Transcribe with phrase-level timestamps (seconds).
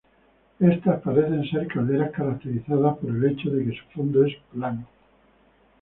[0.59, 4.87] Estas parecen ser calderas caracterizadas por el hecho de que su fondo es plano.